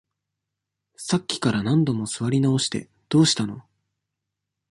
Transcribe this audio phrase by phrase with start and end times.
[0.97, 3.61] さっきから何度も座り直して、どうしたの？